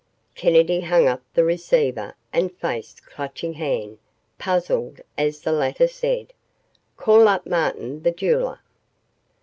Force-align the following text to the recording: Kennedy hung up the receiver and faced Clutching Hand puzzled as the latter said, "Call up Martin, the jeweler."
Kennedy 0.33 0.81
hung 0.81 1.07
up 1.07 1.21
the 1.35 1.43
receiver 1.43 2.15
and 2.33 2.51
faced 2.57 3.05
Clutching 3.05 3.53
Hand 3.53 3.99
puzzled 4.39 4.99
as 5.15 5.41
the 5.41 5.51
latter 5.51 5.87
said, 5.87 6.33
"Call 6.97 7.27
up 7.27 7.45
Martin, 7.45 8.01
the 8.01 8.09
jeweler." 8.09 8.61